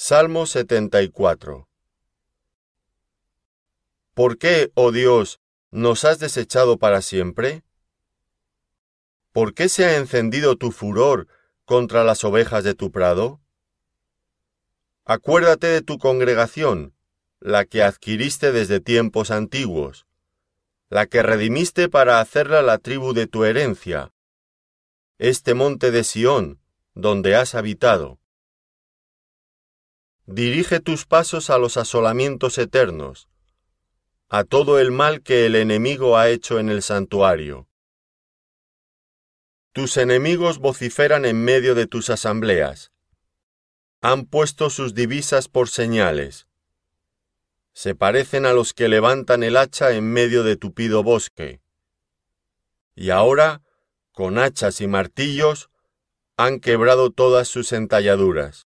Salmo 0.00 0.46
74 0.46 1.68
¿Por 4.14 4.38
qué, 4.38 4.70
oh 4.76 4.92
Dios, 4.92 5.40
nos 5.72 6.04
has 6.04 6.20
desechado 6.20 6.78
para 6.78 7.02
siempre? 7.02 7.64
¿Por 9.32 9.54
qué 9.54 9.68
se 9.68 9.86
ha 9.86 9.96
encendido 9.96 10.54
tu 10.54 10.70
furor 10.70 11.26
contra 11.64 12.04
las 12.04 12.22
ovejas 12.22 12.62
de 12.62 12.74
tu 12.74 12.92
prado? 12.92 13.40
Acuérdate 15.04 15.66
de 15.66 15.82
tu 15.82 15.98
congregación, 15.98 16.94
la 17.40 17.64
que 17.64 17.82
adquiriste 17.82 18.52
desde 18.52 18.78
tiempos 18.78 19.32
antiguos, 19.32 20.06
la 20.90 21.06
que 21.06 21.24
redimiste 21.24 21.88
para 21.88 22.20
hacerla 22.20 22.62
la 22.62 22.78
tribu 22.78 23.14
de 23.14 23.26
tu 23.26 23.44
herencia, 23.44 24.12
este 25.18 25.54
monte 25.54 25.90
de 25.90 26.04
Sión, 26.04 26.60
donde 26.94 27.34
has 27.34 27.56
habitado. 27.56 28.20
Dirige 30.30 30.80
tus 30.80 31.06
pasos 31.06 31.48
a 31.48 31.56
los 31.56 31.78
asolamientos 31.78 32.58
eternos, 32.58 33.30
a 34.28 34.44
todo 34.44 34.78
el 34.78 34.92
mal 34.92 35.22
que 35.22 35.46
el 35.46 35.54
enemigo 35.54 36.18
ha 36.18 36.28
hecho 36.28 36.58
en 36.58 36.68
el 36.68 36.82
santuario. 36.82 37.66
Tus 39.72 39.96
enemigos 39.96 40.58
vociferan 40.58 41.24
en 41.24 41.42
medio 41.42 41.74
de 41.74 41.86
tus 41.86 42.10
asambleas. 42.10 42.92
Han 44.02 44.26
puesto 44.26 44.68
sus 44.68 44.92
divisas 44.92 45.48
por 45.48 45.70
señales. 45.70 46.46
Se 47.72 47.94
parecen 47.94 48.44
a 48.44 48.52
los 48.52 48.74
que 48.74 48.88
levantan 48.88 49.42
el 49.42 49.56
hacha 49.56 49.92
en 49.92 50.12
medio 50.12 50.42
de 50.42 50.56
tupido 50.56 51.02
bosque. 51.02 51.62
Y 52.94 53.08
ahora, 53.08 53.62
con 54.12 54.36
hachas 54.36 54.82
y 54.82 54.88
martillos, 54.88 55.70
han 56.36 56.60
quebrado 56.60 57.12
todas 57.12 57.48
sus 57.48 57.72
entalladuras. 57.72 58.67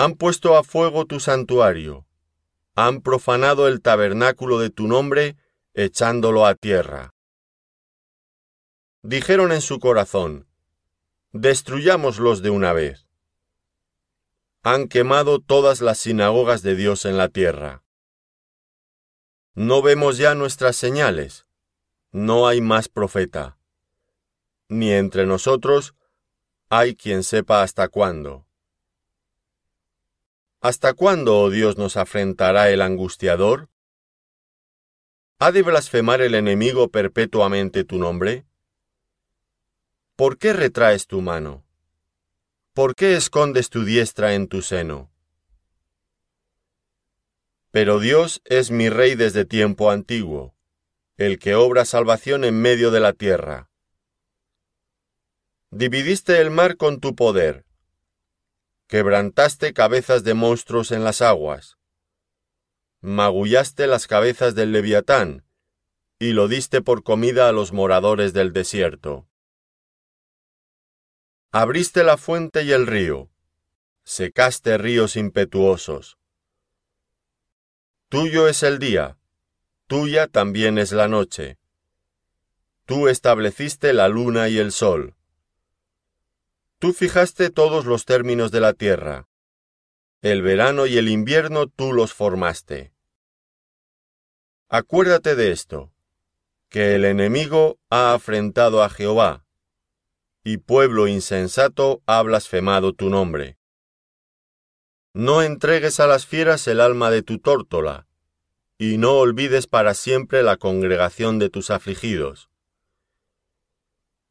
Han 0.00 0.14
puesto 0.14 0.56
a 0.56 0.62
fuego 0.62 1.06
tu 1.06 1.18
santuario, 1.18 2.06
han 2.76 3.00
profanado 3.00 3.66
el 3.66 3.82
tabernáculo 3.82 4.60
de 4.60 4.70
tu 4.70 4.86
nombre, 4.86 5.36
echándolo 5.74 6.46
a 6.46 6.54
tierra. 6.54 7.16
Dijeron 9.02 9.50
en 9.50 9.60
su 9.60 9.80
corazón, 9.80 10.46
destruyámoslos 11.32 12.42
de 12.42 12.50
una 12.50 12.72
vez. 12.72 13.08
Han 14.62 14.86
quemado 14.86 15.40
todas 15.40 15.80
las 15.80 15.98
sinagogas 15.98 16.62
de 16.62 16.76
Dios 16.76 17.04
en 17.04 17.18
la 17.18 17.28
tierra. 17.28 17.82
No 19.54 19.82
vemos 19.82 20.16
ya 20.16 20.36
nuestras 20.36 20.76
señales, 20.76 21.48
no 22.12 22.46
hay 22.46 22.60
más 22.60 22.88
profeta, 22.88 23.58
ni 24.68 24.92
entre 24.92 25.26
nosotros 25.26 25.96
hay 26.68 26.94
quien 26.94 27.24
sepa 27.24 27.64
hasta 27.64 27.88
cuándo. 27.88 28.47
¿Hasta 30.60 30.92
cuándo, 30.92 31.38
oh 31.38 31.50
Dios, 31.50 31.78
nos 31.78 31.96
afrentará 31.96 32.70
el 32.70 32.82
angustiador? 32.82 33.68
¿Ha 35.38 35.52
de 35.52 35.62
blasfemar 35.62 36.20
el 36.20 36.34
enemigo 36.34 36.88
perpetuamente 36.88 37.84
tu 37.84 37.96
nombre? 37.96 38.44
¿Por 40.16 40.36
qué 40.36 40.52
retraes 40.52 41.06
tu 41.06 41.20
mano? 41.20 41.64
¿Por 42.72 42.96
qué 42.96 43.14
escondes 43.14 43.70
tu 43.70 43.84
diestra 43.84 44.34
en 44.34 44.48
tu 44.48 44.62
seno? 44.62 45.12
Pero 47.70 48.00
Dios 48.00 48.42
es 48.44 48.72
mi 48.72 48.88
Rey 48.88 49.14
desde 49.14 49.44
tiempo 49.44 49.92
antiguo, 49.92 50.56
el 51.18 51.38
que 51.38 51.54
obra 51.54 51.84
salvación 51.84 52.42
en 52.42 52.60
medio 52.60 52.90
de 52.90 52.98
la 52.98 53.12
tierra. 53.12 53.70
Dividiste 55.70 56.40
el 56.40 56.50
mar 56.50 56.76
con 56.76 56.98
tu 56.98 57.14
poder, 57.14 57.64
Quebrantaste 58.88 59.74
cabezas 59.74 60.24
de 60.24 60.32
monstruos 60.32 60.92
en 60.92 61.04
las 61.04 61.20
aguas. 61.20 61.76
Magullaste 63.02 63.86
las 63.86 64.06
cabezas 64.06 64.54
del 64.54 64.72
leviatán, 64.72 65.44
y 66.18 66.32
lo 66.32 66.48
diste 66.48 66.80
por 66.80 67.02
comida 67.02 67.50
a 67.50 67.52
los 67.52 67.74
moradores 67.74 68.32
del 68.32 68.54
desierto. 68.54 69.28
Abriste 71.52 72.02
la 72.02 72.16
fuente 72.16 72.62
y 72.62 72.72
el 72.72 72.86
río, 72.86 73.30
secaste 74.04 74.78
ríos 74.78 75.16
impetuosos. 75.16 76.16
Tuyo 78.08 78.48
es 78.48 78.62
el 78.62 78.78
día, 78.78 79.18
tuya 79.86 80.28
también 80.28 80.78
es 80.78 80.92
la 80.92 81.08
noche. 81.08 81.58
Tú 82.86 83.08
estableciste 83.08 83.92
la 83.92 84.08
luna 84.08 84.48
y 84.48 84.56
el 84.56 84.72
sol. 84.72 85.17
Tú 86.78 86.92
fijaste 86.92 87.50
todos 87.50 87.86
los 87.86 88.04
términos 88.04 88.52
de 88.52 88.60
la 88.60 88.72
tierra. 88.72 89.28
El 90.22 90.42
verano 90.42 90.86
y 90.86 90.96
el 90.96 91.08
invierno 91.08 91.66
tú 91.66 91.92
los 91.92 92.14
formaste. 92.14 92.92
Acuérdate 94.68 95.34
de 95.34 95.50
esto, 95.50 95.92
que 96.68 96.94
el 96.94 97.04
enemigo 97.04 97.80
ha 97.90 98.14
afrentado 98.14 98.84
a 98.84 98.90
Jehová, 98.90 99.44
y 100.44 100.58
pueblo 100.58 101.08
insensato 101.08 102.00
ha 102.06 102.22
blasfemado 102.22 102.92
tu 102.92 103.10
nombre. 103.10 103.58
No 105.14 105.42
entregues 105.42 105.98
a 105.98 106.06
las 106.06 106.26
fieras 106.26 106.68
el 106.68 106.80
alma 106.80 107.10
de 107.10 107.22
tu 107.22 107.40
tórtola, 107.40 108.06
y 108.78 108.98
no 108.98 109.14
olvides 109.14 109.66
para 109.66 109.94
siempre 109.94 110.44
la 110.44 110.56
congregación 110.56 111.40
de 111.40 111.50
tus 111.50 111.70
afligidos. 111.70 112.50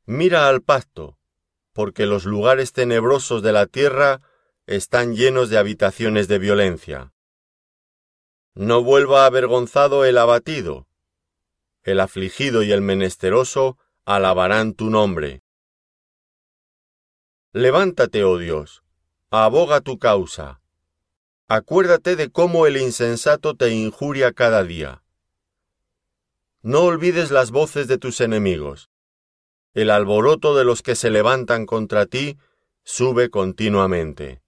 Mira 0.05 0.47
al 0.47 0.61
pacto, 0.61 1.16
porque 1.77 2.07
los 2.07 2.25
lugares 2.25 2.73
tenebrosos 2.73 3.43
de 3.43 3.51
la 3.51 3.67
tierra 3.67 4.23
están 4.65 5.15
llenos 5.15 5.51
de 5.51 5.59
habitaciones 5.59 6.27
de 6.27 6.39
violencia. 6.39 7.13
No 8.55 8.81
vuelva 8.81 9.27
avergonzado 9.27 10.03
el 10.03 10.17
abatido. 10.17 10.87
El 11.83 11.99
afligido 11.99 12.63
y 12.63 12.71
el 12.71 12.81
menesteroso 12.81 13.77
alabarán 14.05 14.73
tu 14.73 14.89
nombre. 14.89 15.43
Levántate, 17.53 18.23
oh 18.23 18.39
Dios, 18.39 18.81
aboga 19.29 19.79
tu 19.81 19.99
causa. 19.99 20.59
Acuérdate 21.47 22.15
de 22.15 22.31
cómo 22.31 22.65
el 22.65 22.77
insensato 22.77 23.55
te 23.55 23.69
injuria 23.69 24.33
cada 24.33 24.63
día. 24.63 25.03
No 26.63 26.85
olvides 26.85 27.29
las 27.29 27.51
voces 27.51 27.87
de 27.87 27.99
tus 27.99 28.19
enemigos 28.19 28.89
el 29.73 29.89
alboroto 29.89 30.55
de 30.55 30.63
los 30.63 30.81
que 30.81 30.95
se 30.95 31.09
levantan 31.09 31.65
contra 31.65 32.05
ti 32.05 32.37
sube 32.83 33.29
continuamente. 33.29 34.41